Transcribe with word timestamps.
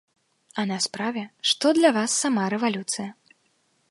А 0.61 0.63
на 0.71 0.77
справе, 0.85 1.23
што 1.51 1.73
для 1.77 1.93
вас 1.99 2.17
сама 2.23 2.43
рэвалюцыя? 2.57 3.09